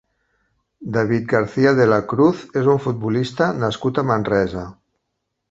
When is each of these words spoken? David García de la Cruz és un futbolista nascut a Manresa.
David 0.95 1.27
García 1.33 1.73
de 1.81 1.85
la 1.91 1.99
Cruz 2.13 2.41
és 2.63 2.71
un 2.73 2.81
futbolista 2.87 3.51
nascut 3.67 4.01
a 4.01 4.07
Manresa. 4.15 4.67